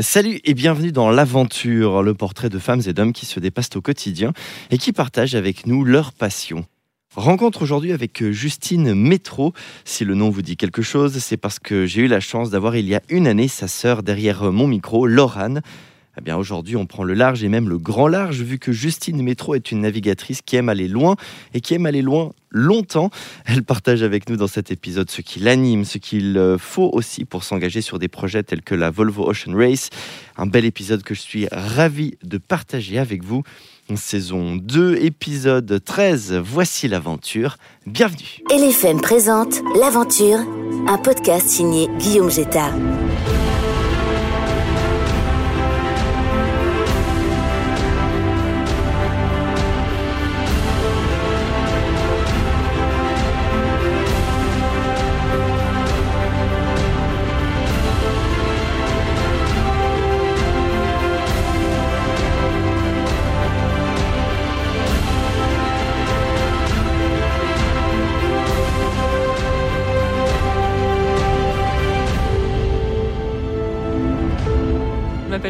[0.00, 3.80] Salut et bienvenue dans l'aventure, le portrait de femmes et d'hommes qui se dépassent au
[3.80, 4.34] quotidien
[4.70, 6.66] et qui partagent avec nous leur passion.
[7.14, 9.54] Rencontre aujourd'hui avec Justine Métro.
[9.86, 12.76] Si le nom vous dit quelque chose, c'est parce que j'ai eu la chance d'avoir
[12.76, 15.62] il y a une année sa sœur derrière mon micro, Laurane.
[16.18, 19.22] Eh bien aujourd'hui, on prend le large et même le grand large, vu que Justine
[19.22, 21.16] Métro est une navigatrice qui aime aller loin
[21.52, 23.10] et qui aime aller loin longtemps.
[23.44, 27.26] Elle partage avec nous dans cet épisode ce qui l'anime, ce qu'il euh, faut aussi
[27.26, 29.90] pour s'engager sur des projets tels que la Volvo Ocean Race.
[30.38, 33.42] Un bel épisode que je suis ravi de partager avec vous.
[33.94, 37.56] Saison 2, épisode 13, voici l'aventure.
[37.86, 38.42] Bienvenue.
[38.50, 40.38] LFM présente L'aventure,
[40.88, 42.72] un podcast signé Guillaume Jetta.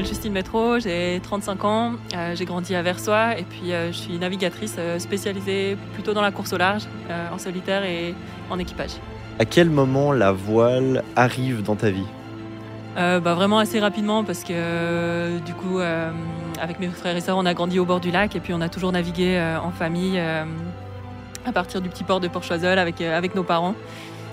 [0.06, 3.96] M'appelle Justine Métro, j'ai 35 ans, euh, j'ai grandi à Versoix et puis euh, je
[3.96, 6.84] suis navigatrice euh, spécialisée plutôt dans la course au large,
[7.32, 8.14] en solitaire et
[8.50, 8.92] en équipage.
[9.38, 12.06] À quel moment la voile arrive dans ta vie?
[12.96, 15.78] Bah, vraiment assez rapidement parce que du coup,
[16.58, 18.60] avec mes frères et sœurs, on a grandi au bord du lac et puis on
[18.62, 23.44] a toujours navigué en famille à partir du petit port de Port-Choiseul avec, avec nos
[23.44, 23.74] parents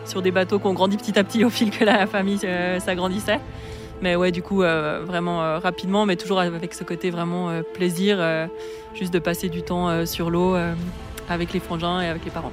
[0.05, 2.39] sur des bateaux qui ont grandi petit à petit au fil que la famille
[2.79, 3.41] s'agrandissait.
[4.04, 7.62] Mais ouais, du coup, euh, vraiment euh, rapidement, mais toujours avec ce côté vraiment euh,
[7.62, 8.20] plaisir,
[8.94, 10.58] juste de passer du temps sur l'eau
[11.30, 12.52] avec les frangins et avec les parents.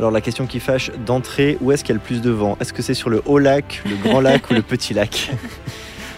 [0.00, 2.56] Alors la question qui fâche d'entrée, où est-ce qu'il y a le plus de vent?
[2.60, 5.30] Est-ce que c'est sur le haut lac, le grand lac ou le petit lac?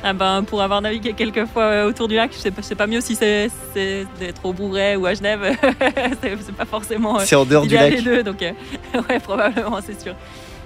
[0.03, 2.75] Ah ben, pour avoir navigué quelques fois autour du lac, je sais pas, je sais
[2.75, 3.51] pas mieux si c'est
[4.19, 5.41] d'être au Bourret ou à Genève.
[6.23, 8.41] c'est pas forcément C'est en dehors du lac les deux, donc
[9.11, 10.15] ouais, probablement, c'est sûr.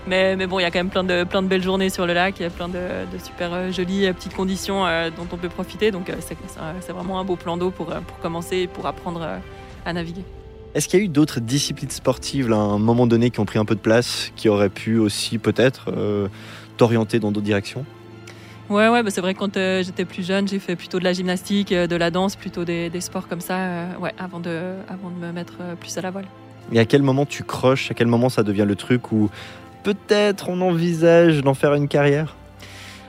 [0.06, 2.06] Mais, mais bon, il y a quand même plein de, plein de belles journées sur
[2.06, 2.74] le lac, il y a plein de,
[3.10, 5.90] de super euh, jolies euh, petites conditions euh, dont on peut profiter.
[5.90, 9.26] Donc c'est vraiment un beau plan d'eau pour, pour commencer et pour apprendre
[9.86, 10.22] à naviguer.
[10.74, 13.44] Est-ce qu'il y a eu d'autres disciplines sportives là, à un moment donné qui ont
[13.44, 16.28] pris un peu de place, qui auraient pu aussi peut-être euh,
[16.76, 17.84] t'orienter dans d'autres directions?
[18.68, 21.04] Ouais, ouais, bah c'est vrai que quand euh, j'étais plus jeune, j'ai fait plutôt de
[21.04, 24.40] la gymnastique, euh, de la danse, plutôt des, des sports comme ça, euh, ouais, avant
[24.40, 26.24] de, avant de me mettre plus à la voile.
[26.72, 27.90] Et à quel moment tu croches?
[27.90, 29.30] À quel moment ça devient le truc où
[29.84, 32.34] peut-être on envisage d'en faire une carrière?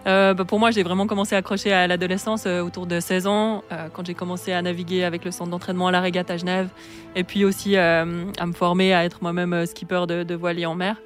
[0.08, 3.25] Euh, bah, pour moi, j'ai vraiment commencé à accrocher à l'adolescence euh, autour de 16
[3.25, 6.38] ans, euh, quand j'ai commencé à naviguer avec le centre d'entraînement à la régate à
[6.38, 6.68] Genève,
[7.16, 10.97] et puis aussi à me former à être moi-même skipper de, de voilier en mer.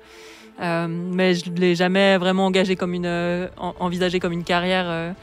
[0.59, 3.07] Mais je ne l'ai jamais vraiment engagé comme une,
[3.57, 5.13] en- envisagé comme une carrière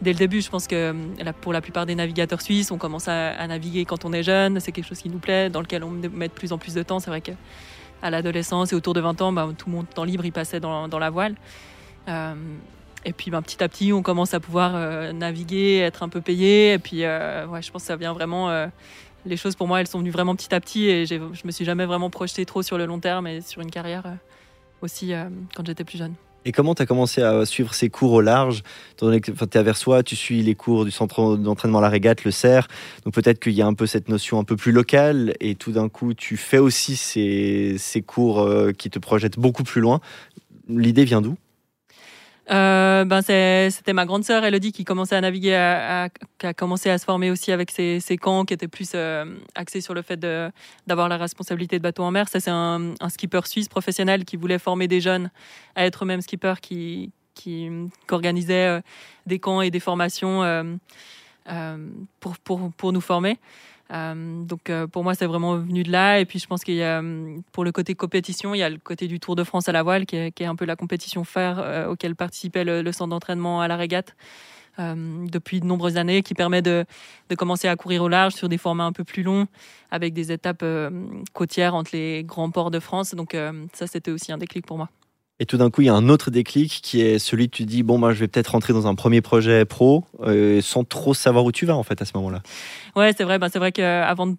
[0.00, 0.40] dès le début.
[0.40, 0.94] Je pense que
[1.40, 4.60] pour la plupart des navigateurs suisses, on commence à, à naviguer quand on est jeune.
[4.60, 6.84] C'est quelque chose qui nous plaît, dans lequel on met de plus en plus de
[6.84, 7.00] temps.
[7.00, 7.32] C'est vrai que
[8.04, 10.86] à l'adolescence et autour de 20 ans, bah, tout mon temps libre, il passait dans,
[10.86, 11.34] la voile.
[12.06, 12.34] Euh,
[13.06, 16.20] et puis ben, petit à petit, on commence à pouvoir euh, naviguer, être un peu
[16.20, 16.74] payé.
[16.74, 18.68] Et puis euh, je pense que ça vient vraiment.
[19.24, 21.64] les choses pour moi, elles sont venues vraiment petit à petit et je me suis
[21.64, 24.04] jamais vraiment projeté trop sur le long terme et sur une carrière
[24.82, 25.12] aussi
[25.56, 26.14] quand j'étais plus jeune.
[26.46, 28.62] Et comment tu as commencé à suivre ces cours au large
[28.98, 32.66] tu es à Versoix, tu suis les cours du centre d'entraînement la régate, le CERF.
[33.04, 35.72] Donc peut-être qu'il y a un peu cette notion un peu plus locale et tout
[35.72, 40.00] d'un coup tu fais aussi ces, ces cours euh, qui te projettent beaucoup plus loin.
[40.68, 41.36] L'idée vient d'où?
[42.50, 46.52] Euh, ben c'était ma grande sœur Elodie qui commençait à naviguer, à, à- qui a
[46.52, 49.24] commencé à se former aussi avec ses, ses camps qui étaient plus euh,
[49.54, 50.20] axés sur le fait
[50.86, 52.28] d'avoir la responsabilité de bateau en mer.
[52.28, 55.30] Ça, c'est un, un skipper suisse professionnel qui voulait former des jeunes
[55.74, 57.70] à être eux-mêmes skippers, qui, qui,
[58.06, 58.80] qui organisait euh,
[59.24, 60.64] des camps et des formations euh,
[61.50, 61.88] euh,
[62.20, 63.38] pour, pour, pour nous former.
[63.92, 66.20] Euh, donc euh, pour moi c'est vraiment venu de là.
[66.20, 68.70] Et puis je pense qu'il y a euh, pour le côté compétition il y a
[68.70, 71.24] le côté du Tour de France à la voile qui est, un peu la compétition
[71.24, 74.16] phare euh, auquel participait le, centre d'entraînement à la régate
[74.76, 76.84] depuis de nombreuses années qui permet de,
[77.28, 79.46] de commencer à courir au large sur des formats un peu plus longs
[79.92, 80.64] avec des étapes
[81.32, 83.14] côtières entre les grands ports de France.
[83.14, 83.36] Donc
[83.72, 84.88] ça c'était aussi un déclic pour moi
[85.40, 87.64] Et tout d'un coup, il y a un autre déclic qui est celui que tu
[87.64, 91.12] dis bon, ben, je vais peut-être rentrer dans un premier projet pro euh, sans trop
[91.12, 92.40] savoir où tu vas en fait à ce moment-là.
[92.94, 93.38] Ouais, c'est vrai.
[93.40, 94.36] Ben, c'est vrai qu'avant de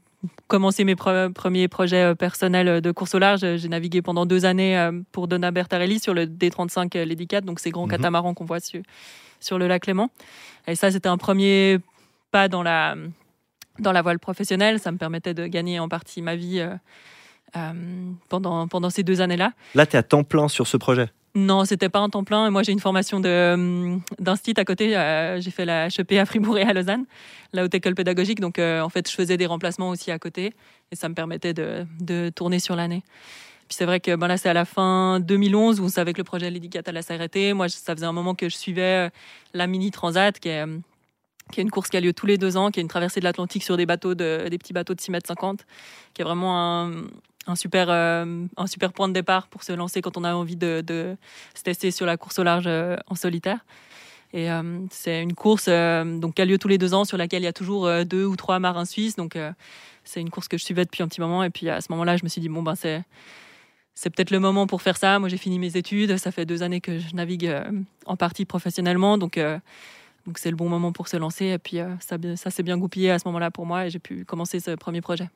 [0.48, 4.26] commencer mes pre- premiers projets euh, personnels de course au large, euh, j'ai navigué pendant
[4.26, 7.86] deux années euh, pour Donna Bertarelli sur le D35 euh, Lady 4, donc ces grands
[7.86, 7.92] Mhm.
[7.92, 8.82] catamarans qu'on voit sur,
[9.42, 10.10] sur le lac Léman.
[10.68, 11.80] Et ça, c'était un premier
[12.32, 12.96] pas dans la,
[13.80, 14.80] dans la voile professionnelle.
[14.80, 16.74] Ça me permettait de gagner en partie ma vie euh,
[17.56, 17.72] euh,
[18.30, 19.52] pendant, pendant ces deux années-là.
[19.76, 21.10] Là, tu es à temps plein sur ce projet?
[21.36, 22.50] Non, c'était pas un temps plein.
[22.50, 24.96] Moi, j'ai une formation de d'instit à côté.
[24.96, 27.06] Euh, j'ai fait la HEP à Fribourg et à Lausanne,
[27.52, 28.40] la haute école pédagogique.
[28.40, 30.54] Donc, euh, en fait, je faisais des remplacements aussi à côté,
[30.92, 33.04] et ça me permettait de, de tourner sur l'année.
[33.68, 36.20] Puis c'est vrai que ben là, c'est à la fin 2011 où on savait que
[36.20, 37.52] le projet Lady allait s'arrêter.
[37.52, 39.10] Moi, ça faisait un moment que je suivais euh,
[39.54, 40.66] la Mini Transat, qui est,
[41.52, 43.20] qui est une course qui a lieu tous les deux ans, qui est une traversée
[43.20, 45.66] de l'Atlantique sur des bateaux, de, des petits bateaux de 6 mètres 50,
[46.14, 46.92] qui est vraiment un,
[47.48, 50.56] un super, euh, un super point de départ pour se lancer quand on a envie
[50.56, 51.16] de, de
[51.54, 53.60] se tester sur la course au large euh, en solitaire.
[54.34, 57.44] Et euh, c'est une course donc, qui a lieu tous les deux ans sur laquelle
[57.44, 59.16] il y a toujours deux ou trois marins suisses.
[59.16, 59.38] Donc
[60.04, 61.42] c'est une course que je suivais depuis un petit moment.
[61.44, 63.04] Et puis à ce moment-là, je me suis dit, bon, ben c'est.
[63.98, 65.20] C'est peut-être le moment pour faire ça.
[65.20, 66.18] Moi, j'ai fini mes études.
[66.18, 67.50] Ça fait deux années que je navigue
[68.06, 69.18] en partie professionnellement.
[69.18, 69.40] Donc,
[70.26, 71.46] donc c'est le bon moment pour se lancer.
[71.46, 73.86] Et puis, ça, ça s'est bien goupillé à ce moment-là pour moi.
[73.86, 75.30] Et j'ai pu commencer ce premier projet.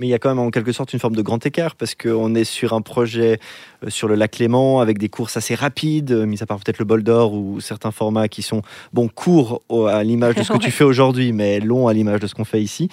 [0.00, 1.94] Mais il y a quand même en quelque sorte une forme de grand écart parce
[1.94, 3.38] qu'on est sur un projet
[3.84, 6.80] euh, sur le lac Clément avec des courses assez rapides, euh, mis à part peut-être
[6.80, 8.62] le bol d'or ou certains formats qui sont
[8.92, 12.26] bon courts à l'image de ce que tu fais aujourd'hui, mais longs à l'image de
[12.26, 12.88] ce qu'on fait ici.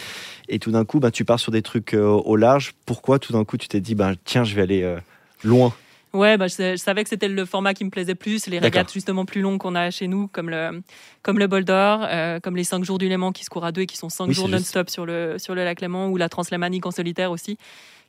[0.47, 2.73] Et tout d'un coup, ben, tu pars sur des trucs euh, au large.
[2.85, 4.95] Pourquoi tout d'un coup tu t'es dit, ben, tiens, je vais aller
[5.43, 5.73] loin?
[6.13, 9.25] Ouais, bah, je, savais que c'était le format qui me plaisait plus, les régates justement
[9.25, 10.81] plus longues qu'on a chez nous, comme le,
[11.21, 13.71] comme le bol d'or, euh, comme les 5 jours du Léman qui se courent à
[13.71, 16.27] deux et qui sont 5 jours non-stop sur le, sur le lac Léman, ou la
[16.27, 17.57] Translémanique en solitaire aussi,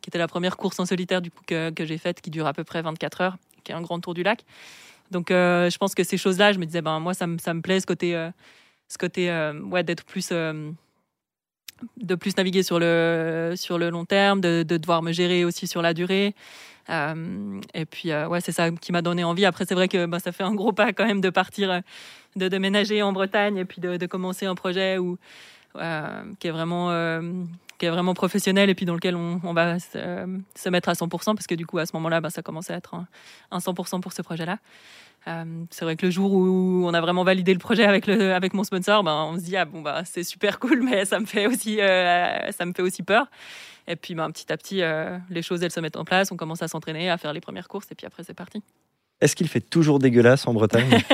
[0.00, 2.46] qui était la première course en solitaire du coup, que, que j'ai faite, qui dure
[2.46, 4.44] à peu près 24 heures, qui est un grand tour du lac.
[5.12, 7.54] Donc euh, je pense que ces choses-là, je me disais, ben, moi ça, me, ça
[7.54, 8.30] me plaît ce côté, euh,
[8.88, 9.30] ce côté
[9.70, 10.32] ouais, d'être plus
[11.96, 15.68] de plus naviguer sur le, sur le long terme, de, de devoir me gérer aussi
[15.68, 16.34] sur la durée.
[16.90, 19.44] Euh, et puis, euh, ouais, c'est ça qui m'a donné envie.
[19.44, 21.80] Après, c'est vrai que bah, ça fait un gros pas quand même de partir, euh,
[22.36, 25.18] de déménager en Bretagne et puis de, commencer un projet où,
[25.74, 26.90] qui est vraiment
[27.82, 31.08] qui est vraiment professionnel et puis dans lequel on, on va se, mettre à 100%
[31.34, 33.08] parce que du coup à ce moment-là bah, ça commençait à être un,
[33.50, 34.58] un 100% pour ce projet-là.
[35.70, 38.54] c'est vrai que le jour où on a vraiment validé le projet avec, le, avec
[38.54, 41.26] mon sponsor, ben, on se dit ah bon bah c'est super cool mais ça me
[41.26, 43.26] fait aussi ça me fait aussi peur.
[43.88, 46.36] Et puis ben, petit à petit, euh, les choses, elles se mettent en place, on
[46.36, 48.62] commence à s'entraîner, à faire les premières courses, et puis après, c'est parti.
[49.20, 50.98] Est-ce qu'il fait toujours dégueulasse en Bretagne?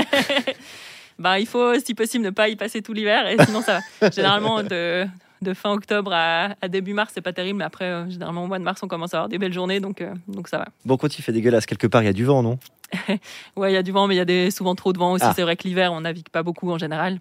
[1.19, 4.11] Bah, Il faut, si possible, ne pas y passer tout l'hiver, et sinon ça va.
[4.14, 5.05] Généralement, de,
[5.43, 8.58] de fin octobre à, début mars, c'est pas terrible, mais après, euh, généralement, au mois
[8.58, 10.69] de mars, on commence à avoir des belles journées, donc, euh, donc ça va.
[10.85, 12.58] Bon, quand il fait dégueulasse, quelque part, il y a du vent, non?
[13.56, 15.12] Ouais, il y a du vent, mais il y a des, souvent trop de vent
[15.12, 15.25] aussi.
[15.26, 15.32] Ah.
[15.35, 17.20] C'est vrai que l'hiver, on navigue pas beaucoup en général.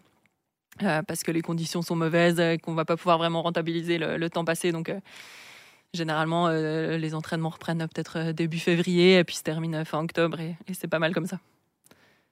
[0.83, 4.29] Euh, parce que les conditions sont mauvaises et qu'on va pas pouvoir vraiment rentabiliser le,
[4.29, 4.71] temps passé.
[4.71, 4.99] Donc, euh,
[5.93, 10.55] généralement, euh, les entraînements reprennent peut-être début février et puis se terminent fin octobre et,
[10.73, 11.39] c'est pas mal comme ça.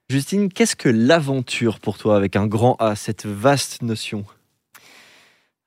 [0.09, 4.23] Justine, qu'est-ce que l'aventure pour toi avec un grand A, cette vaste notion?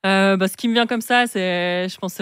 [0.05, 2.19] Bah, Ce qui me vient comme ça, c'est, je pense,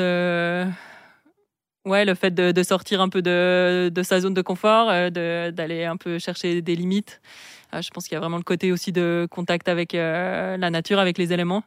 [1.85, 5.97] ouais, le fait de, sortir un peu de, de, sa zone de confort, d'aller un
[5.97, 7.21] peu chercher des limites.
[7.75, 10.71] Euh, je pense qu'il y a vraiment le côté aussi de contact avec euh, la
[10.71, 11.65] nature, avec les éléments.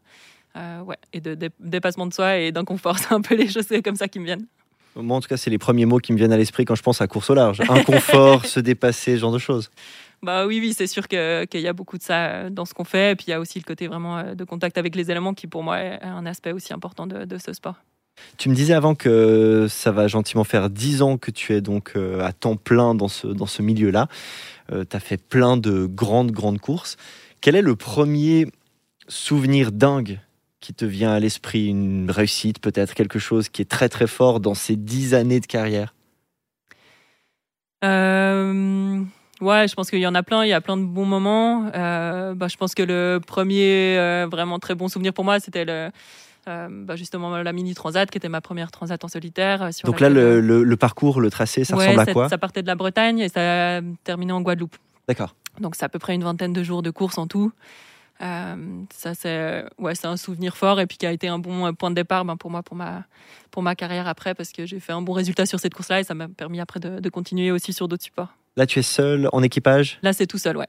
[0.56, 2.98] Euh, ouais, et de, dépassement de soi et d'inconfort.
[3.00, 4.46] C'est un peu les choses comme ça qui me viennent.
[4.96, 6.82] Moi, en tout cas, c'est les premiers mots qui me viennent à l'esprit quand je
[6.82, 7.62] pense à course au large.
[7.62, 9.70] Inconfort, se dépasser, ce genre de choses.
[10.22, 13.12] Bah oui, oui, c'est sûr qu'il y a beaucoup de ça dans ce qu'on fait.
[13.12, 15.48] Et puis il y a aussi le côté vraiment de contact avec les éléments qui,
[15.48, 17.76] pour moi, est un aspect aussi important de, de ce sport.
[18.38, 21.94] Tu me disais avant que ça va gentiment faire 10 ans que tu es donc
[22.22, 24.10] à temps plein dans ce, dans ce milieu-là.
[24.72, 26.98] Euh, tu as fait plein de grandes, grandes courses.
[27.42, 28.48] Quel est le premier
[29.08, 30.20] souvenir dingue
[30.60, 31.68] qui te vient à l'esprit?
[31.68, 35.48] Une réussite, peut-être quelque chose qui est très, très fort dans ces dix années de
[35.48, 35.94] carrière?
[37.84, 39.02] Euh,
[39.42, 40.44] Ouais, je pense qu'il y en a plein.
[40.44, 41.72] Il y a plein de bons moments.
[41.74, 45.90] Euh, bah, je pense que le premier vraiment très bon souvenir pour moi, c'était le,
[46.46, 49.70] bah, justement la mini transat qui était ma première transat en solitaire.
[49.86, 53.20] Donc là, le, parcours, le tracé, ça ressemble à quoi Ça partait de la Bretagne
[53.20, 54.76] et ça terminait en Guadeloupe.
[55.08, 55.36] D'accord.
[55.60, 57.52] Donc c'est à peu près une vingtaine de jours de course en tout.
[58.22, 61.68] Euh, ça c'est ouais c'est un souvenir fort et puis qui a été un bon
[61.68, 63.06] euh, point de départ ben, pour moi pour ma
[63.50, 66.02] pour ma carrière après parce que j'ai fait un bon résultat sur cette course là
[66.02, 68.34] et ça m'a permis après de, de continuer aussi sur d'autres supports.
[68.56, 70.00] Là tu es seul en équipage?
[70.02, 70.68] Là c'est tout seul ouais.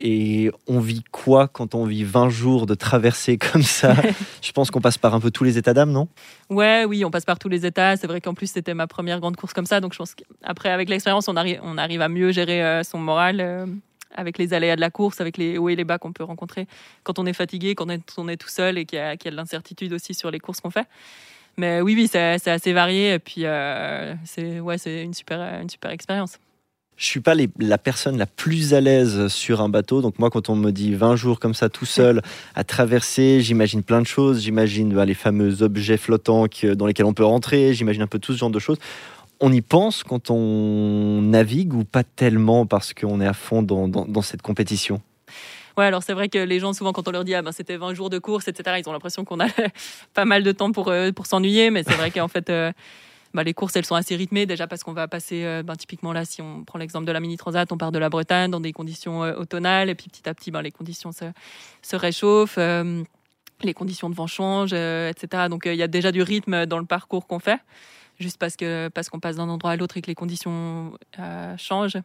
[0.00, 3.94] Et on vit quoi quand on vit 20 jours de traversée comme ça?
[4.42, 6.08] Je pense qu'on passe par un peu tous les états d'âme, non?
[6.50, 7.96] Ouais, oui, on passe par tous les états.
[7.96, 9.80] C'est vrai qu'en plus, c'était ma première grande course comme ça.
[9.80, 12.98] Donc, je pense qu'après, avec l'expérience, on, arrive, on arrive à mieux gérer euh, son
[12.98, 13.66] moral euh,
[14.14, 16.66] avec les aléas de la course, avec les hauts et les bas qu'on peut rencontrer
[17.04, 17.86] quand on est fatigué, quand
[18.18, 20.70] on est, tout seul et qu'il y, a, de l'incertitude aussi sur les courses qu'on
[20.70, 20.86] fait.
[21.56, 23.14] Mais oui, oui, c'est assez varié.
[23.14, 26.38] Et puis, euh, c'est ouais, une super, une super expérience.
[26.96, 30.00] Je suis pas la personne la plus à l'aise sur un bateau.
[30.00, 32.22] Donc moi, quand on me dit 20 jours comme ça tout seul
[32.54, 34.42] à traverser, j'imagine plein de choses.
[34.42, 36.46] J'imagine bah, les fameux objets flottants
[36.76, 37.74] dans lesquels on peut rentrer.
[37.74, 38.78] J'imagine un peu tout ce genre de choses.
[39.40, 44.22] on y pense quand on navigue ou pas tellement parce qu'on est à fond dans,
[44.22, 45.00] cette compétition?
[45.76, 47.76] Ouais, alors c'est vrai que les gens, souvent, quand on leur dit ah ben, c'était
[47.76, 49.48] 20 jours de course, etc., ils ont l'impression qu'on a
[50.14, 52.70] pas mal de temps pour, euh, pour s'ennuyer, mais c'est vrai qu'en fait, euh,
[53.34, 56.12] bah, les courses, elles sont assez rythmées, déjà parce qu'on va passer, euh, ben, typiquement
[56.12, 58.60] là, si on prend l'exemple de la Mini Transat, on part de la Bretagne dans
[58.60, 61.24] des conditions automnales, et puis petit à petit, ben, les conditions se,
[61.82, 62.58] se réchauffent
[63.64, 65.44] les conditions de vent changent, euh, etc.
[65.48, 67.58] Donc euh, il y a déjà du rythme dans le parcours qu'on fait,
[68.18, 71.56] juste parce que parce qu'on passe d'un endroit à l'autre et que les conditions euh,
[71.56, 71.98] changent.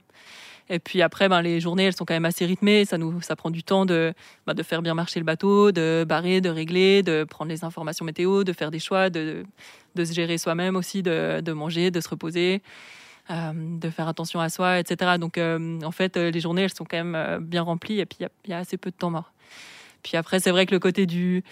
[0.72, 2.86] Et puis après, ben, les journées, elles sont quand même assez rythmées.
[2.86, 4.14] Ça nous, ça prend du temps de,
[4.46, 8.06] ben, de faire bien marcher le bateau, de barrer, de régler, de prendre les informations
[8.06, 9.46] météo, de faire des choix, de,
[9.96, 12.62] de se gérer soi-même aussi, de, de, manger, de se reposer,
[13.30, 15.18] de faire attention à soi, etc.
[15.20, 18.54] Donc en fait, les journées, elles sont quand même bien remplies et puis il y,
[18.54, 19.34] a assez peu de temps mort.
[20.04, 21.44] Puis après, c'est vrai que le côté du,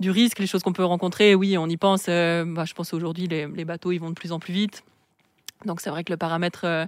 [0.00, 2.06] du risque, les choses qu'on peut rencontrer, oui, on y pense.
[2.08, 4.84] Euh, bah, je pense aujourd'hui, les, bateaux, ils vont de plus en plus vite.
[5.64, 6.86] Donc c'est vrai que le paramètre euh,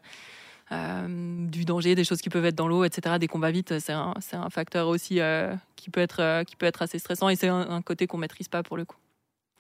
[0.73, 3.93] euh, du danger, des choses qui peuvent être dans l'eau, etc., des combats vite, c'est
[3.93, 5.21] un, un, facteur aussi
[5.77, 8.49] qui, peut être, qui peut être assez stressant et c'est un, un côté qu'on maîtrise
[8.49, 8.99] pas pour le coup.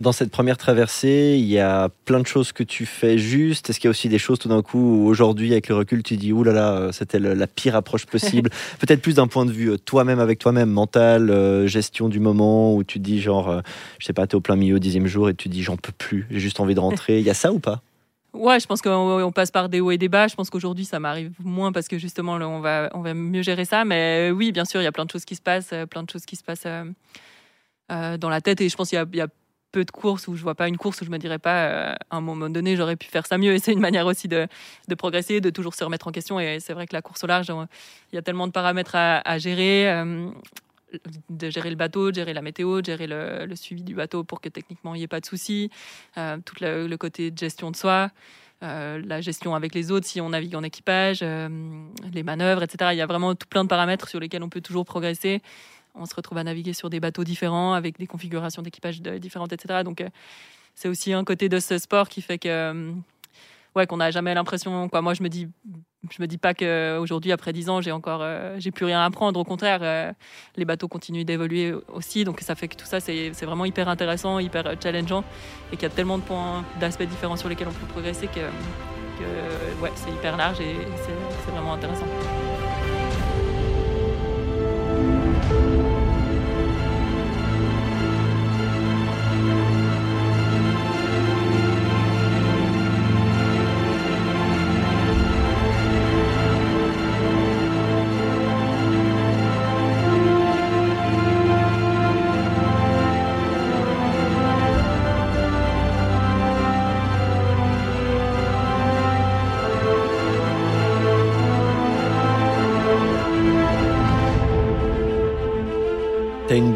[0.00, 3.68] Dans cette première traversée, il y a plein de choses que tu fais juste.
[3.68, 6.04] Est-ce qu'il y a aussi des choses tout d'un coup où aujourd'hui, avec le recul,
[6.04, 9.50] tu dis, oulala, là là, c'était la pire approche possible Peut-être plus d'un point de
[9.50, 13.48] vue euh, toi-même avec toi-même, mental, euh, gestion du moment, où tu te dis, genre,
[13.48, 13.60] euh,
[13.98, 15.76] je sais pas, tu es au plein milieu, dixième jour, et tu te dis, j'en
[15.76, 17.18] peux plus, j'ai juste envie de rentrer.
[17.18, 17.82] Il y a ça ou pas?
[18.32, 20.28] Ouais, je pense qu'on passe par des hauts et des bas.
[20.28, 23.64] Je pense qu'aujourd'hui, ça m'arrive moins parce que justement, on, va, on va mieux gérer
[23.64, 23.84] ça.
[23.84, 26.10] Mais oui, bien sûr, il y a plein de choses qui se passent, plein de
[26.10, 26.68] choses qui se passent
[27.88, 28.60] dans la tête.
[28.60, 29.26] Et je pense qu'il y a
[29.72, 31.94] peu de courses où je vois pas une course où je me dirais pas euh,
[32.10, 33.52] à un moment donné j'aurais pu faire ça mieux.
[33.52, 34.48] Et c'est une manière aussi de,
[34.96, 36.40] progresser de toujours se remettre en question.
[36.40, 37.52] Et c'est vrai que la course au large
[38.12, 40.30] il y a tellement de paramètres à, gérer euh,
[41.28, 44.40] de gérer le bateau de gérer la météo de gérer le, suivi du bateau pour
[44.40, 45.70] que techniquement il n'y ait pas de soucis
[46.16, 48.10] euh, tout le, côté de gestion de soi
[48.62, 53.02] la gestion avec les autres si on navigue en équipage les manœuvres etc il y
[53.02, 55.42] a vraiment tout plein de paramètres sur lesquels on peut toujours progresser
[55.98, 59.82] on se retrouve à naviguer sur des bateaux différents, avec des configurations d'équipage différentes, etc.
[59.84, 60.08] Donc, euh,
[60.74, 62.92] c'est aussi un côté de ce sport qui fait que, euh,
[63.74, 64.88] ouais, qu'on n'a jamais l'impression.
[64.88, 65.48] Quoi, moi, je me dis,
[66.10, 69.04] je me dis pas qu'aujourd'hui, après 10 ans, j'ai encore, euh, j'ai plus rien à
[69.04, 69.38] apprendre.
[69.38, 70.14] Au contraire,
[70.56, 74.38] les bateaux continuent d'évoluer aussi, donc ça fait que tout ça, c'est vraiment hyper intéressant,
[74.38, 75.24] hyper challengeant,
[75.72, 78.40] et qu'il y a tellement de points, d'aspects différents sur lesquels on peut progresser que,
[79.18, 82.06] que ouais, c'est hyper large et c'est vraiment intéressant.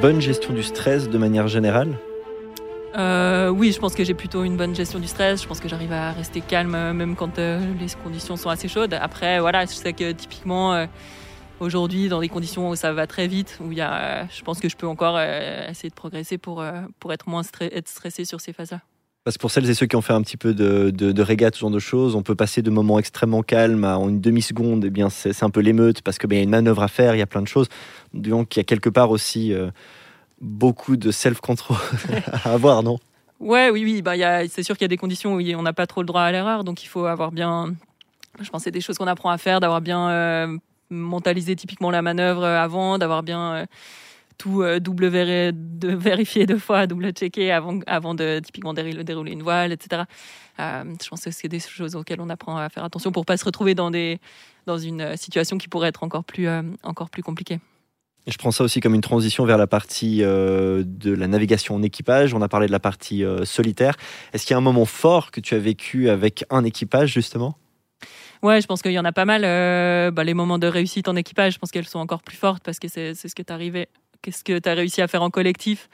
[0.02, 1.96] Bonne gestion du stress de manière générale
[2.94, 5.40] euh, oui, je pense que j'ai plutôt une bonne gestion du stress.
[5.42, 8.68] Je pense que j'arrive à rester calme euh, même quand euh, les conditions sont assez
[8.68, 8.92] chaudes.
[8.92, 10.86] Après, voilà, je sais que typiquement
[11.58, 14.60] aujourd'hui, dans des conditions où ça va très vite, où il y a, je pense
[14.60, 16.62] que je peux encore essayer de progresser pour,
[17.00, 18.80] pour être moins être stressé sur ces phases-là.
[19.24, 21.24] Parce que pour celles et ceux qui ont fait un petit peu de, de, de
[21.24, 24.84] ce genre de choses, on peut passer de moments extrêmement calmes à en une demi-seconde,
[24.84, 27.14] eh bien c'est un peu l'émeute parce qu'il ben, y a une manœuvre à faire,
[27.14, 27.68] il y a plein de choses.
[28.14, 29.70] Donc il y a quelque part aussi euh,
[30.40, 31.76] beaucoup de self-control
[32.44, 32.98] à avoir, non?
[33.38, 34.02] Ouais, oui, oui.
[34.02, 34.14] Bah,
[34.48, 36.32] c'est sûr qu'il y a des conditions où on n'a pas trop le droit à
[36.32, 37.74] l'erreur, donc il faut avoir bien.
[38.40, 40.58] Je pense c'est des choses qu'on apprend à faire, d'avoir bien euh,
[40.90, 43.54] mentalisé typiquement la manœuvre avant, d'avoir bien.
[43.54, 43.66] Euh,
[44.42, 49.42] tout euh, double de vérifier deux fois, double checker avant, avant de typiquement dérouler une
[49.44, 50.02] voile, etc.
[50.58, 53.36] Euh, je pense que c'est des choses auxquelles on apprend à faire attention pour pas
[53.36, 54.18] se retrouver dans, des,
[54.66, 57.60] dans une situation qui pourrait être encore plus, euh, encore plus compliquée.
[58.26, 62.34] Je prends ça aussi comme une transition vers la partie de la navigation en équipage.
[62.34, 63.96] On a parlé de la partie solitaire.
[64.32, 67.58] Est-ce qu'il y a un moment fort que tu as vécu avec un équipage, justement?
[68.40, 69.42] Ouais, je pense qu'il y en a pas mal.
[70.12, 72.78] Bah, les moments de réussite en équipage, je pense qu'elles sont encore plus fortes parce
[72.78, 73.88] que c'est ce qui est arrivé
[74.22, 75.88] qu'est-ce que tu as réussi à faire en collectif?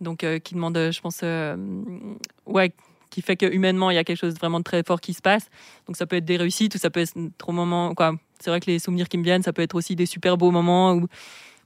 [0.00, 1.56] Donc, euh, qui demande, je pense, euh,
[2.46, 2.72] ouais,
[3.10, 5.22] qui fait que humainement, il y a quelque chose de vraiment très fort qui se
[5.22, 5.48] passe.
[5.86, 7.94] Donc, ça peut être des réussites ou ça peut être trop moments.
[7.94, 8.14] Quoi.
[8.40, 10.50] C'est vrai que les souvenirs qui me viennent, ça peut être aussi des super beaux
[10.50, 11.06] moments où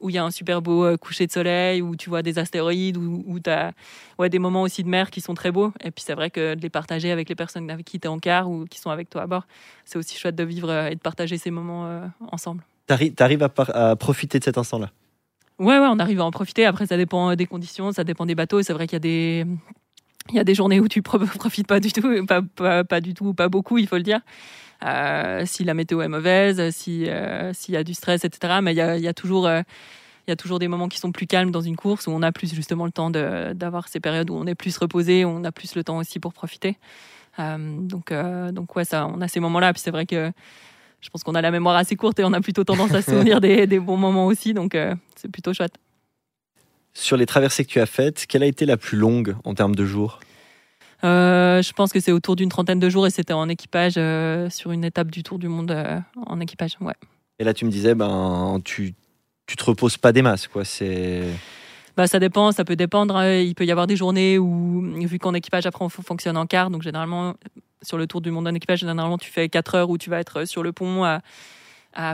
[0.01, 2.39] où il y a un super beau euh, coucher de soleil, où tu vois des
[2.39, 3.73] astéroïdes, où, où tu as
[4.19, 5.73] ouais, des moments aussi de mer qui sont très beaux.
[5.83, 8.19] Et puis c'est vrai que de les partager avec les personnes avec qui tu en
[8.19, 9.47] quart ou qui sont avec toi à bord,
[9.87, 12.63] c'est aussi chouette de vivre et de partager ces moments ensemble.
[12.87, 14.91] Tu arrives à profiter de cet instant-là?
[15.59, 16.67] Ouais, ouais, on arrive à en profiter.
[16.67, 18.63] Après, ça dépend des conditions, ça dépend des bateaux.
[18.63, 19.47] C'est vrai qu'il y a des,
[20.31, 23.15] Il y a des journées où tu profites pas du tout, pas, pas, pas du
[23.15, 24.21] tout, pas beaucoup, il faut le dire.
[24.85, 27.07] Euh, si la météo est mauvaise, si
[27.53, 28.59] s'il y a du stress, etc.
[28.63, 29.49] Mais il y a, il y a toujours
[30.27, 32.23] il y a toujours des moments qui sont plus calmes dans une course où on
[32.23, 35.45] a plus justement le temps d'avoir ces périodes où on est plus reposé, où on
[35.45, 36.79] a plus le temps aussi pour profiter.
[37.39, 39.73] Euh, donc, euh, donc ouais, ça, on a ces moments-là.
[39.73, 40.33] Puis c'est vrai que
[41.05, 43.11] je pense qu'on a la mémoire assez courte et on a plutôt tendance à se
[43.11, 44.55] souvenir des, des, bons moments aussi.
[44.55, 45.75] Donc euh, c'est plutôt chouette.
[46.95, 49.75] Sur les traversées que tu as faites, quelle a été la plus longue en termes
[49.75, 50.21] de jours?
[51.03, 53.95] Je pense que c'est autour d'une trentaine de jours et c'était en équipage
[54.51, 55.77] sur une étape du Tour du Monde
[56.17, 56.79] en équipage.
[56.81, 56.95] Ouais.
[57.39, 58.95] Et là, tu me disais, ben, tu
[59.47, 60.65] tu te reposes pas des masses, quoi.
[60.65, 61.23] C'est
[61.97, 63.17] bah, ça dépend, ça peut dépendre.
[63.17, 63.37] Hein.
[63.37, 66.71] Il peut y avoir des journées où, vu qu'en équipage, après, on fonctionne en quart.
[66.71, 67.35] Donc, généralement,
[67.85, 70.21] sur le tour du monde en équipage, généralement, tu fais 4 heures où tu vas
[70.21, 71.21] être sur le pont à,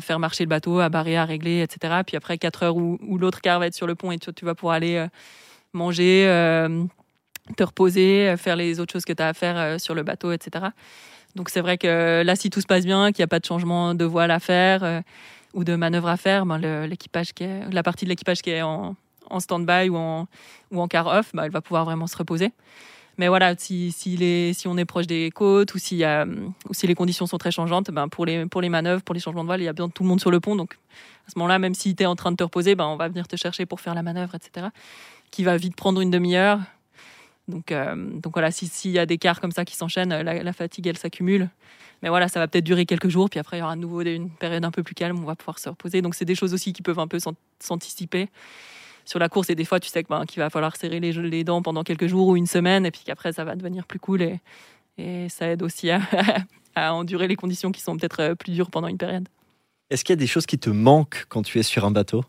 [0.00, 2.02] faire marcher le bateau, à barrer, à régler, etc.
[2.06, 4.54] Puis après, 4 heures où, l'autre quart va être sur le pont et tu, vas
[4.54, 5.08] pouvoir aller euh,
[5.72, 6.84] manger, euh,
[7.56, 10.32] te reposer, faire les autres choses que tu as à faire euh, sur le bateau,
[10.32, 10.66] etc.
[11.34, 13.46] Donc, c'est vrai que là, si tout se passe bien, qu'il n'y a pas de
[13.46, 15.02] changement de voile à faire
[15.54, 18.62] ou de manœuvre à faire, ben, l'équipage qui est, la partie de l'équipage qui est
[18.62, 18.96] en,
[19.38, 20.26] stand-by ou en,
[20.72, 22.52] ou en car off, ben, elle va pouvoir vraiment se reposer.
[23.20, 26.02] Mais voilà, si, si, si on est proche des côtes ou si,
[26.70, 29.60] si les conditions sont très changeantes, ben pour, les, manœuvres, pour les changements de voile,
[29.60, 30.56] il y a bien tout le monde sur le pont.
[30.56, 30.78] Donc
[31.28, 33.08] à ce moment-là, même si tu es en train de te reposer, ben, on va
[33.08, 34.68] venir te chercher pour faire la manœuvre, etc.
[35.30, 36.60] Qui va vite prendre une demi-heure.
[37.46, 37.94] Donc, euh,
[38.32, 41.50] voilà, s'il y a des quarts comme ça qui s'enchaînent, la, la, fatigue, elle s'accumule.
[42.00, 44.00] Mais voilà, ça va peut-être durer quelques jours, puis après, il y aura à nouveau
[44.00, 46.00] une période un peu plus calme, on va pouvoir se reposer.
[46.00, 47.18] Donc, c'est des choses aussi qui peuvent un peu
[47.58, 48.30] s'anticiper
[49.04, 49.50] sur la course.
[49.50, 52.06] Et des fois, tu sais ben, qu'il va falloir serrer les, les, dents pendant quelques
[52.06, 54.22] jours ou une semaine, et puis qu'après, ça va devenir plus cool.
[54.22, 54.40] Et,
[54.98, 56.00] et ça aide aussi à,
[56.74, 59.28] à endurer les conditions qui sont peut-être euh, plus dures pendant une période.
[59.90, 62.24] Est-ce qu'il y a des choses qui te manquent quand tu es sur un bateau?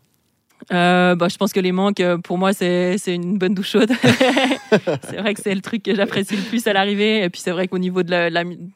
[0.72, 3.92] Euh, bah, je pense que les manques, euh, pour moi, c'est une bonne douche chaude.
[5.02, 7.22] c'est vrai que c'est le truc que j'apprécie le plus à l'arrivée.
[7.22, 8.10] Et puis c'est vrai qu'au niveau de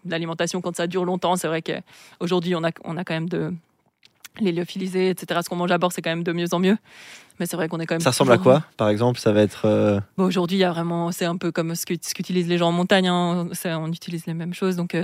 [0.04, 3.52] l'alimentation, quand ça dure longtemps, c'est vrai qu'aujourd'hui, on a, on a quand même de
[4.40, 5.40] l'héliophilisé, etc.
[5.42, 6.76] Ce qu'on mange à bord, c'est quand même de mieux en mieux.
[7.38, 8.00] Mais c'est vrai qu'on est quand même.
[8.00, 9.18] Ça ressemble à quoi, par exemple?
[9.18, 9.66] Ça va être.
[9.66, 11.12] Euh, bon, aujourd'hui, il y a vraiment.
[11.12, 13.08] C'est un peu comme ce qu'utilisent les gens en montagne.
[13.08, 13.48] Hein.
[13.64, 14.76] On utilise les mêmes choses.
[14.76, 14.96] Donc,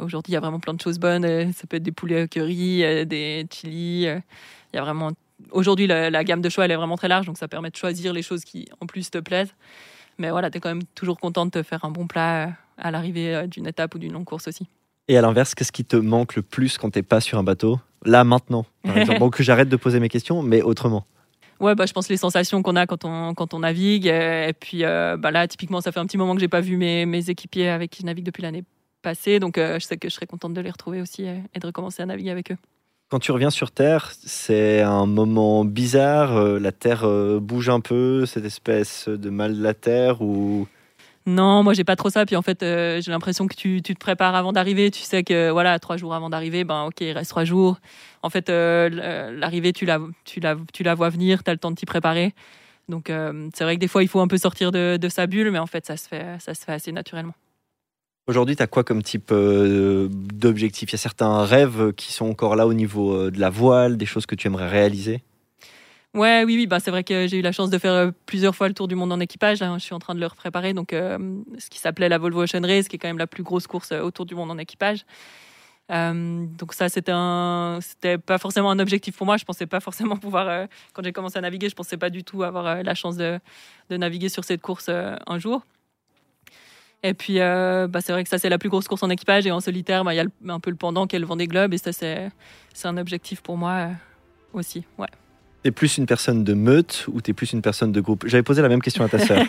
[0.00, 1.52] aujourd'hui, il y a vraiment plein de choses bonnes.
[1.52, 4.02] Ça peut être des poulets curry, des chili.
[4.04, 5.12] Il y a vraiment
[5.50, 8.12] aujourd'hui, la, gamme de choix, elle est vraiment très large, donc ça permet de choisir
[8.12, 9.54] les choses qui, en plus, te plaisent.
[10.18, 12.50] Mais voilà, tu es quand même toujours content de te faire un bon plat euh,
[12.78, 14.68] à l'arrivée euh, d'une étape ou d'une longue course aussi.
[15.08, 17.42] Et à l'inverse, qu'est-ce qui te manque le plus quand tu n'es pas sur un
[17.42, 17.80] bateau?
[18.04, 19.18] Là, maintenant, par exemple.
[19.18, 21.04] bon, que j'arrête de poser mes questions, mais autrement.
[21.60, 24.06] Ouais, bah, je pense les sensations qu'on a quand on, quand on navigue.
[24.06, 26.76] Et puis euh, bah, là, typiquement, ça fait un petit moment que j'ai pas vu
[26.76, 28.64] mes, mes équipiers avec qui je navigue depuis l'année
[29.02, 29.40] passée.
[29.40, 32.06] Donc je sais que je serais contente de les retrouver aussi et de recommencer à
[32.06, 32.56] naviguer avec eux.
[33.10, 36.36] Quand tu reviens sur Terre, c'est un moment bizarre.
[36.36, 40.66] Euh, la Terre euh, bouge un peu, cette espèce de mal de la Terre ou
[41.26, 42.26] non, moi j'ai pas trop ça.
[42.26, 44.90] Puis en fait, euh, j'ai l'impression que tu, te prépares avant d'arriver.
[44.90, 47.78] Tu sais que voilà, trois jours avant d'arriver, ben ok, il reste trois jours.
[48.22, 51.70] En fait, l'arrivée, tu la, tu, la, tu la vois venir, tu as le temps
[51.70, 52.34] de t'y préparer.
[52.88, 53.10] Donc
[53.54, 55.66] c'est vrai que des fois, il faut un peu sortir de, sa bulle, mais en
[55.66, 57.34] fait, ça se fait, ça se fait assez naturellement.
[58.26, 60.90] Aujourd'hui, tu as quoi comme type euh, d'objectif?
[60.90, 63.98] Il y a certains rêves qui sont encore là au niveau euh, de la voile,
[63.98, 65.22] des choses que tu aimerais réaliser?
[66.14, 66.66] Ouais, oui, oui.
[66.66, 68.88] Bah, c'est vrai que j'ai eu la chance de faire euh, plusieurs fois le tour
[68.88, 69.62] du monde en équipage.
[69.62, 69.78] Hein.
[69.78, 70.72] Je suis en train de le préparer.
[70.72, 73.66] Donc, ce qui s'appelait la Volvo Ocean Race, qui est quand même la plus grosse
[73.66, 75.04] course autour du monde en équipage.
[75.90, 79.36] donc ça, c'était pas forcément un objectif pour moi.
[79.36, 82.42] Je pensais pas forcément pouvoir, quand j'ai commencé à naviguer, je pensais pas du tout
[82.42, 83.40] avoir la chance de,
[83.90, 85.62] naviguer sur cette course un jour.
[87.04, 89.46] Et puis, euh, bah, c'est vrai que ça, c'est la plus grosse course en équipage.
[89.46, 91.74] Et en solitaire, bah, il y a un peu le pendant qu'elle vend des globes.
[91.74, 92.32] Et ça, c'est
[92.82, 93.92] un objectif pour moi euh,
[94.54, 94.86] aussi.
[94.96, 95.06] Ouais.
[95.64, 98.24] T'es plus une personne de meute ou t'es plus une personne de groupe?
[98.26, 99.42] J'avais posé la même question à ta sœur.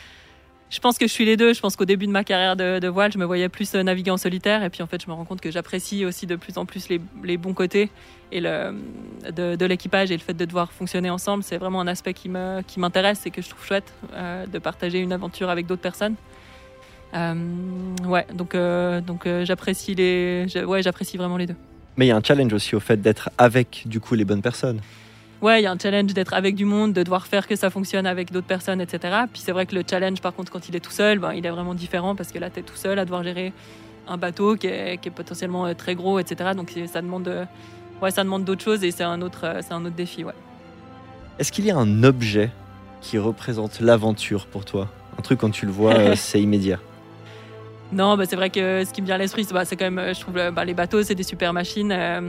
[0.70, 1.52] je pense que je suis les deux.
[1.52, 4.10] Je pense qu'au début de ma carrière de, voile, je me voyais plus euh, naviguer
[4.10, 4.64] en solitaire.
[4.64, 6.88] Et puis, en fait, je me rends compte que j'apprécie aussi de plus en plus
[6.88, 7.90] les, les bons côtés
[8.32, 8.74] et le,
[9.30, 11.44] de, de l'équipage et le fait de devoir fonctionner ensemble.
[11.44, 13.92] C'est vraiment un aspect qui m'intéresse qui et que je trouve chouette
[14.50, 16.16] de partager une aventure avec d'autres personnes.
[17.14, 17.34] Euh,
[18.06, 21.56] ouais, donc, euh, donc euh, j'apprécie les, ouais, j'apprécie vraiment les deux.
[21.96, 24.40] Mais il y a un challenge aussi au fait d'être avec du coup les bonnes
[24.40, 24.80] personnes.
[25.42, 27.68] Ouais, il y a un challenge d'être avec du monde, de devoir faire que ça
[27.68, 29.24] fonctionne avec d'autres personnes, etc.
[29.32, 31.44] Puis c'est vrai que le challenge, par contre, quand il est tout seul, ben, il
[31.44, 33.52] est vraiment différent parce que là, tu es tout seul à devoir gérer
[34.06, 36.52] un bateau qui est, qui est potentiellement très gros, etc.
[36.56, 37.48] Donc ça demande,
[38.00, 40.34] ouais, ça demande d'autres choses et c'est un autre, c'est un autre défi, ouais.
[41.40, 42.50] Est-ce qu'il y a un objet
[43.00, 44.88] qui représente l'aventure pour toi?
[45.18, 46.78] Un truc quand tu le vois, c'est immédiat.
[47.90, 50.14] Non, bah, c'est vrai que ce qui me vient à l'esprit, c'est bah, quand même,
[50.14, 51.90] je trouve, bah, les bateaux, c'est des super machines.
[51.90, 52.20] Euh,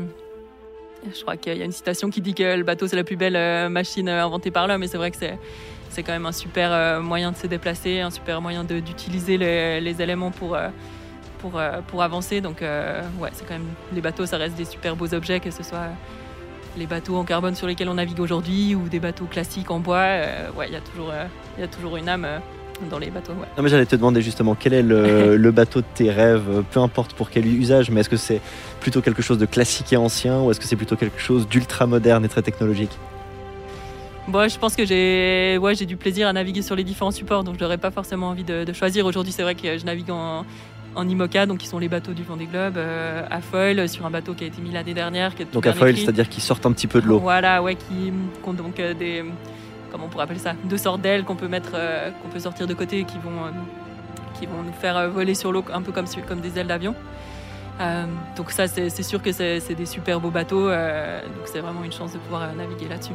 [1.13, 3.15] je crois qu'il y a une citation qui dit que le bateau c'est la plus
[3.15, 5.37] belle machine inventée par l'homme, et c'est vrai que c'est
[5.89, 10.31] c'est quand même un super moyen de se déplacer, un super moyen d'utiliser les, éléments
[10.31, 10.57] pour,
[11.37, 12.41] pour, pour avancer.
[12.41, 15.61] Donc, ouais, c'est quand même les bateaux, ça reste des super beaux objets, que ce
[15.61, 15.89] soit
[16.77, 20.01] les bateaux en carbone sur lesquels on navigue aujourd'hui ou des bateaux classiques en bois.
[20.55, 22.27] ouais, il y y a toujours une âme
[22.89, 23.33] dans les bateaux.
[23.33, 23.47] Ouais.
[23.57, 27.13] Non, mais j'allais te demander justement quel est le, bateau de tes rêves, peu importe
[27.13, 28.41] pour quel usage, mais est-ce que c'est
[28.79, 31.85] plutôt quelque chose de classique et ancien ou est-ce que c'est plutôt quelque chose d'ultra
[31.87, 32.91] moderne et très technologique?
[34.27, 37.55] Bon, je pense que j'ai ouais, du plaisir à naviguer sur les différents supports, donc
[37.59, 39.05] je n'aurais pas forcément envie de, choisir.
[39.05, 40.45] Aujourd'hui, c'est vrai que je navigue en,
[40.95, 44.09] en IMOCA, donc qui sont les bateaux du Vendée Globe, euh, à foil, sur un
[44.09, 45.33] bateau qui a été mis l'année dernière.
[45.51, 47.19] donc à foil, c'est-à-dire qu'ils sortent un petit peu de l'eau.
[47.19, 48.13] Voilà, ouais, qui,
[48.45, 49.25] ont donc euh, des
[49.93, 52.67] comment on pourrait appeler ça, deux sortes d'ailes qu'on peut mettre, euh, qu'on peut sortir
[52.67, 53.53] de côté et qui vont,
[54.37, 56.95] qui vont nous faire voler sur l'eau un peu comme, comme des ailes d'avion.
[58.35, 62.11] donc ça, c'est sûr que c'est des super beaux bateaux, donc c'est vraiment une chance
[62.11, 63.13] de pouvoir naviguer là-dessus.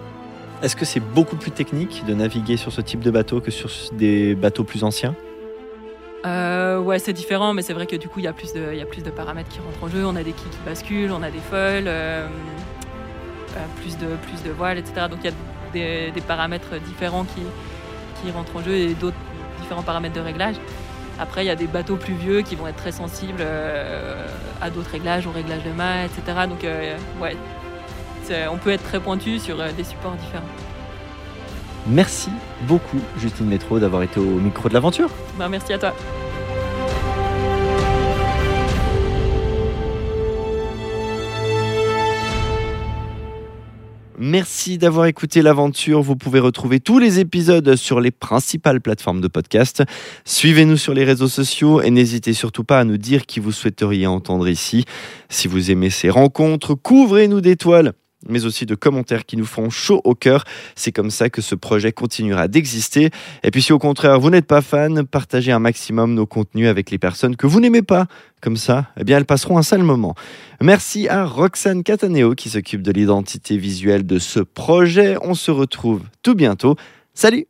[0.63, 3.71] Est-ce que c'est beaucoup plus technique de naviguer sur ce type de bateau que sur
[3.93, 5.15] des bateaux plus anciens?
[6.27, 8.75] Euh, ouais, c'est différent, mais c'est vrai que du coup, il y, a plus de,
[8.75, 10.05] y a plus de paramètres qui rentrent en jeu.
[10.05, 14.43] On a des quilles qui basculent, on a des foils, euh, euh, plus, de, plus
[14.43, 15.07] de voiles, etc.
[15.09, 15.37] Donc il y a
[15.73, 17.43] des, paramètres différents qui,
[18.23, 19.17] qui rentrent en jeu et d'autres
[19.61, 20.57] différents paramètres de réglage.
[21.19, 23.43] Après, il y a des bateaux plus vieux qui vont être très sensibles
[24.61, 26.47] à d'autres réglages, au réglage de mât, etc.
[26.49, 26.65] Donc,
[27.21, 27.37] ouais,
[28.49, 30.47] on peut être très pointu sur des supports différents.
[31.89, 32.31] Merci
[32.63, 35.09] beaucoup, Justine Métro, d'avoir été au micro de l'aventure.
[35.39, 35.95] Ben, merci à toi.
[44.29, 46.03] Merci d'avoir écouté l'aventure.
[46.03, 49.83] Vous pouvez retrouver tous les épisodes sur les principales plateformes de podcast.
[50.27, 54.07] Suivez-nous sur les réseaux sociaux et n'hésitez surtout pas à nous dire qui vous souhaiteriez
[54.07, 54.85] entendre ici.
[55.31, 57.95] Si vous aimez ces rencontres, couvrez-nous d'étoiles
[58.27, 60.45] mais aussi de commentaires qui nous font chaud au cœur.
[60.75, 63.11] C'est comme ça que ce projet continuera d'exister.
[63.43, 66.91] Et puis si au contraire vous n'êtes pas fan, partagez un maximum nos contenus avec
[66.91, 68.07] les personnes que vous n'aimez pas.
[68.41, 70.15] Comme ça, eh bien elles passeront un sale moment.
[70.61, 75.17] Merci à Roxane Cataneo qui s'occupe de l'identité visuelle de ce projet.
[75.23, 76.77] On se retrouve tout bientôt.
[77.15, 77.47] Salut